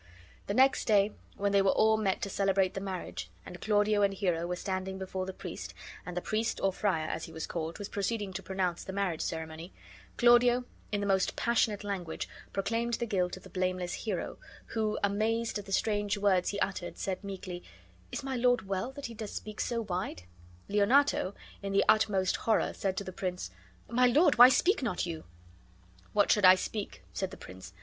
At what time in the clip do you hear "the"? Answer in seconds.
0.47-0.55, 2.73-2.81, 5.27-5.31, 6.17-6.23, 8.83-8.93, 11.01-11.05, 12.95-13.05, 13.43-13.49, 15.67-15.71, 21.73-21.85, 23.03-23.13, 27.29-27.37